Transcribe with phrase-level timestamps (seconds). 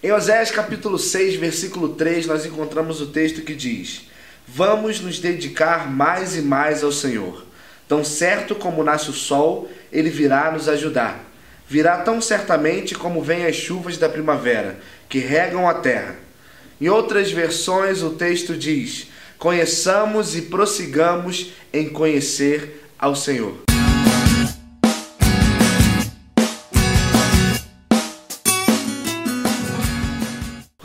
[0.00, 4.02] Em Oséias capítulo 6, versículo 3, nós encontramos o texto que diz:
[4.46, 7.44] Vamos nos dedicar mais e mais ao Senhor.
[7.88, 11.24] Tão certo como nasce o sol, ele virá nos ajudar.
[11.66, 16.14] Virá tão certamente como vêm as chuvas da primavera, que regam a terra.
[16.80, 23.67] Em outras versões, o texto diz: Conheçamos e prossigamos em conhecer ao Senhor.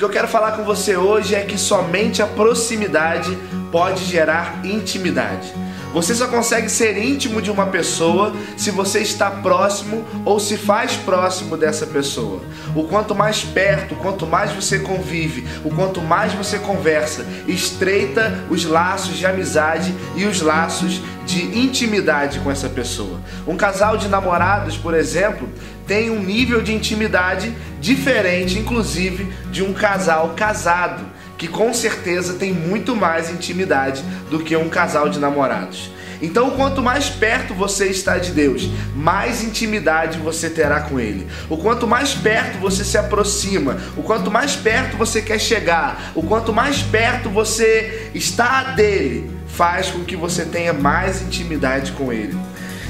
[0.00, 3.36] Que eu quero falar com você hoje é que somente a proximidade
[3.70, 5.52] pode gerar intimidade.
[5.92, 10.96] Você só consegue ser íntimo de uma pessoa se você está próximo ou se faz
[10.96, 12.40] próximo dessa pessoa.
[12.74, 18.32] O quanto mais perto, o quanto mais você convive, o quanto mais você conversa, estreita
[18.48, 23.20] os laços de amizade e os laços de intimidade com essa pessoa.
[23.46, 25.46] Um casal de namorados, por exemplo,
[25.90, 31.04] tem um nível de intimidade diferente, inclusive, de um casal casado,
[31.36, 34.00] que com certeza tem muito mais intimidade
[34.30, 35.90] do que um casal de namorados.
[36.22, 41.26] Então, quanto mais perto você está de Deus, mais intimidade você terá com Ele.
[41.48, 46.22] O quanto mais perto você se aproxima, o quanto mais perto você quer chegar, o
[46.22, 52.38] quanto mais perto você está dele, faz com que você tenha mais intimidade com Ele.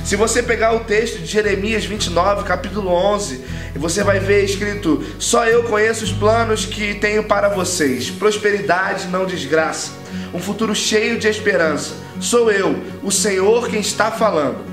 [0.04, 3.44] Se você pegar o texto de Jeremias 29, capítulo 11,
[3.76, 9.26] você vai ver escrito: Só eu conheço os planos que tenho para vocês, prosperidade, não
[9.26, 9.92] desgraça,
[10.32, 11.94] um futuro cheio de esperança.
[12.18, 14.64] Sou eu, o Senhor, quem está falando.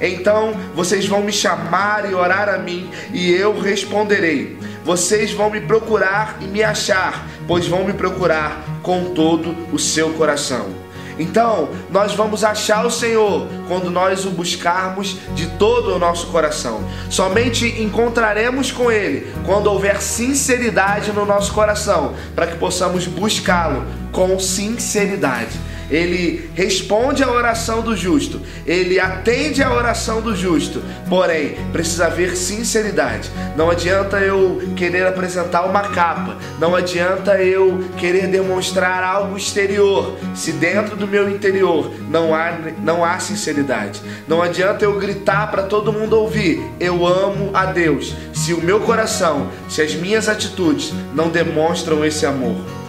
[0.00, 4.58] Então vocês vão me chamar e orar a mim, e eu responderei.
[4.84, 10.10] Vocês vão me procurar e me achar, pois vão me procurar com todo o seu
[10.10, 10.83] coração.
[11.18, 16.82] Então, nós vamos achar o Senhor quando nós o buscarmos de todo o nosso coração.
[17.08, 24.38] Somente encontraremos com Ele quando houver sinceridade no nosso coração, para que possamos buscá-lo com
[24.38, 25.58] sinceridade
[25.90, 32.36] ele responde à oração do justo, ele atende à oração do justo, porém precisa haver
[32.36, 33.30] sinceridade.
[33.56, 40.52] Não adianta eu querer apresentar uma capa, não adianta eu querer demonstrar algo exterior, se
[40.52, 42.52] dentro do meu interior não há,
[42.82, 44.00] não há sinceridade.
[44.26, 48.80] Não adianta eu gritar para todo mundo ouvir: eu amo a Deus, se o meu
[48.80, 52.83] coração, se as minhas atitudes não demonstram esse amor.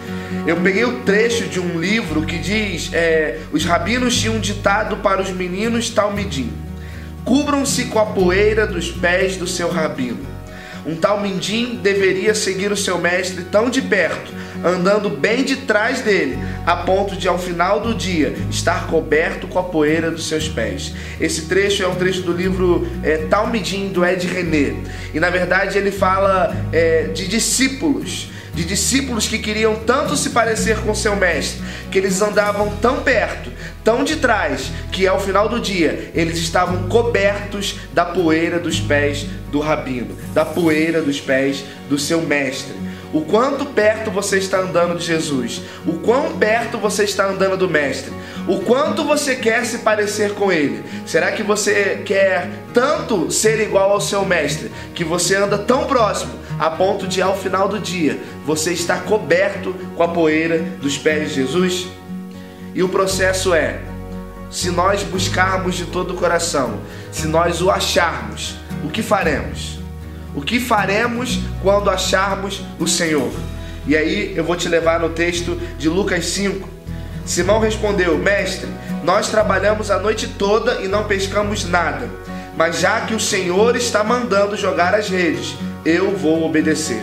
[0.46, 5.20] Eu peguei o trecho de um livro que diz: é, os rabinos tinham ditado para
[5.20, 6.52] os meninos talmidim:
[7.24, 10.36] cubram-se com a poeira dos pés do seu rabino.
[10.86, 14.32] Um talmidim deveria seguir o seu mestre tão de perto,
[14.64, 19.58] andando bem de trás dele, a ponto de ao final do dia estar coberto com
[19.58, 20.92] a poeira dos seus pés.
[21.20, 24.76] Esse trecho é um trecho do livro é, Talmidim do Ed René,
[25.12, 30.78] e na verdade ele fala é, de discípulos de discípulos que queriam tanto se parecer
[30.78, 33.52] com seu mestre, que eles andavam tão perto,
[33.84, 39.26] tão de trás, que ao final do dia eles estavam cobertos da poeira dos pés
[39.52, 42.74] do rabino, da poeira dos pés do seu mestre.
[43.12, 47.70] O quanto perto você está andando de Jesus, o quão perto você está andando do
[47.70, 48.12] Mestre,
[48.48, 50.82] o quanto você quer se parecer com Ele.
[51.06, 56.46] Será que você quer tanto ser igual ao seu Mestre que você anda tão próximo
[56.58, 61.30] a ponto de ao final do dia você estar coberto com a poeira dos pés
[61.30, 61.88] de Jesus?
[62.72, 63.80] E o processo é:
[64.48, 66.78] se nós buscarmos de todo o coração,
[67.10, 68.54] se nós o acharmos,
[68.84, 69.80] o que faremos?
[70.34, 73.32] O que faremos quando acharmos o Senhor?
[73.84, 76.68] E aí eu vou te levar no texto de Lucas 5.
[77.24, 78.68] Simão respondeu: Mestre,
[79.02, 82.08] nós trabalhamos a noite toda e não pescamos nada.
[82.56, 87.02] Mas já que o Senhor está mandando jogar as redes, eu vou obedecer.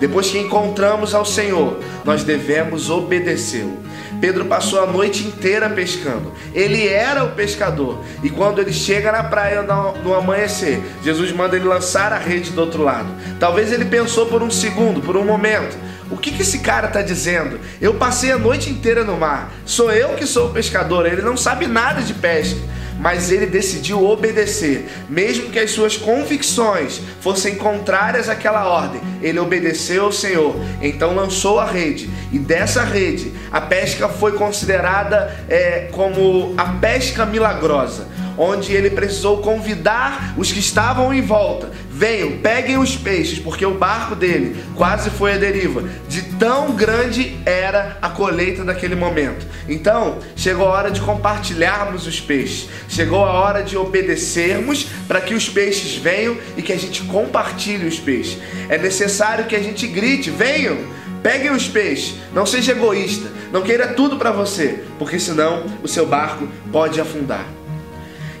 [0.00, 3.78] Depois que encontramos ao Senhor, nós devemos obedecê-lo.
[4.20, 6.32] Pedro passou a noite inteira pescando.
[6.54, 8.02] Ele era o pescador.
[8.22, 12.60] E quando ele chega na praia no, amanhecer, Jesus manda ele lançar a rede do
[12.60, 13.08] outro lado.
[13.38, 15.76] Talvez ele pensou por um segundo, por um momento:
[16.10, 17.60] o que, que esse cara está dizendo?
[17.80, 19.52] Eu passei a noite inteira no mar.
[19.64, 21.06] Sou eu que sou o pescador.
[21.06, 22.58] Ele não sabe nada de pesca
[22.98, 29.00] mas ele decidiu obedecer, mesmo que as suas convicções fossem contrárias àquela ordem.
[29.22, 35.34] Ele obedeceu ao Senhor, então lançou a rede, e dessa rede a pesca foi considerada
[35.48, 42.38] é, como a pesca milagrosa onde ele precisou convidar os que estavam em volta, Venham,
[42.38, 45.82] peguem os peixes, porque o barco dele quase foi a deriva.
[46.08, 49.44] De tão grande era a colheita naquele momento.
[49.68, 52.68] Então, chegou a hora de compartilharmos os peixes.
[52.88, 57.88] Chegou a hora de obedecermos para que os peixes venham e que a gente compartilhe
[57.88, 58.38] os peixes.
[58.68, 60.78] É necessário que a gente grite: venham,
[61.20, 66.06] Peguem os peixes, não seja egoísta, não queira tudo para você, porque senão o seu
[66.06, 67.44] barco pode afundar.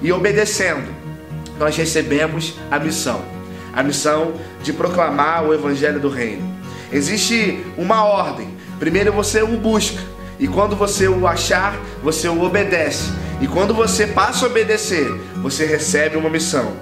[0.00, 0.86] E obedecendo,
[1.58, 3.20] nós recebemos a missão,
[3.72, 6.56] a missão de proclamar o evangelho do reino.
[6.92, 8.56] Existe uma ordem.
[8.78, 10.00] Primeiro você o busca,
[10.38, 13.10] e quando você o achar, você o obedece.
[13.40, 16.72] E quando você passa a obedecer, você recebe uma missão.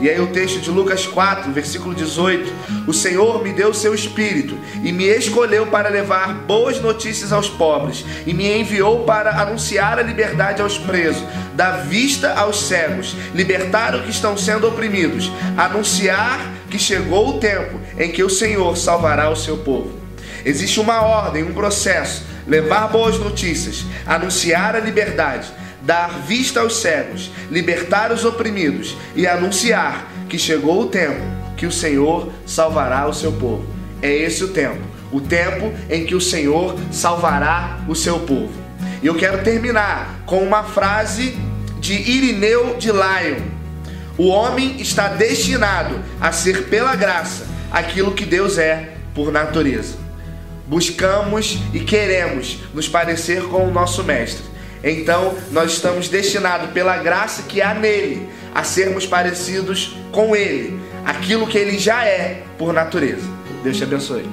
[0.00, 2.52] E aí o texto de Lucas 4, versículo 18:
[2.86, 7.48] O Senhor me deu o seu espírito e me escolheu para levar boas notícias aos
[7.48, 13.94] pobres e me enviou para anunciar a liberdade aos presos, dar vista aos cegos, libertar
[13.94, 19.30] os que estão sendo oprimidos, anunciar que chegou o tempo em que o Senhor salvará
[19.30, 19.92] o seu povo.
[20.44, 25.48] Existe uma ordem, um processo: levar boas notícias, anunciar a liberdade
[25.82, 31.20] dar vista aos cegos, libertar os oprimidos e anunciar que chegou o tempo
[31.56, 33.64] que o Senhor salvará o seu povo.
[34.02, 38.52] É esse o tempo, o tempo em que o Senhor salvará o seu povo.
[39.02, 41.36] E eu quero terminar com uma frase
[41.80, 43.40] de Irineu de Lyon.
[44.18, 49.96] O homem está destinado a ser pela graça aquilo que Deus é por natureza.
[50.66, 54.45] Buscamos e queremos nos parecer com o nosso mestre
[54.82, 61.46] então, nós estamos destinados, pela graça que há nele, a sermos parecidos com ele, aquilo
[61.46, 63.26] que ele já é por natureza.
[63.62, 64.24] Deus te abençoe.